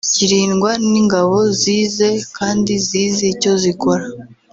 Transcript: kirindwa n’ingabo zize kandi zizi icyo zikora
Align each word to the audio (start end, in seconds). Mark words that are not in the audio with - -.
kirindwa 0.13 0.71
n’ingabo 0.91 1.37
zize 1.59 2.09
kandi 2.37 2.73
zizi 2.87 3.25
icyo 3.33 3.51
zikora 3.63 4.05